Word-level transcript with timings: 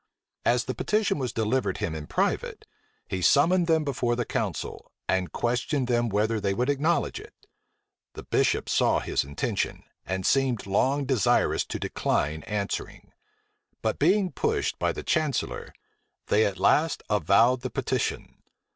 As 0.45 0.63
the 0.63 0.73
petition 0.73 1.19
was 1.19 1.31
delivered 1.31 1.77
him 1.77 1.93
in 1.93 2.07
private, 2.07 2.65
he 3.07 3.21
summoned 3.21 3.67
them 3.67 3.83
before 3.83 4.15
the 4.15 4.25
council; 4.25 4.91
and 5.07 5.31
questioned 5.31 5.85
them 5.87 6.09
whether 6.09 6.41
they 6.41 6.55
would 6.55 6.71
acknowledge 6.71 7.19
it. 7.19 7.35
The 8.15 8.23
bishops 8.23 8.71
saw 8.73 8.99
his 9.01 9.23
intention, 9.23 9.83
and 10.03 10.25
seemed 10.25 10.65
long 10.65 11.05
desirous 11.05 11.63
to 11.65 11.77
decline 11.77 12.41
answering; 12.47 13.11
but 13.83 13.99
being 13.99 14.31
pushed 14.31 14.79
by 14.79 14.91
the 14.91 15.03
chancellor, 15.03 15.71
they 16.29 16.47
at 16.47 16.57
last 16.59 17.03
avowed 17.07 17.61
the 17.61 17.69
petition. 17.69 18.37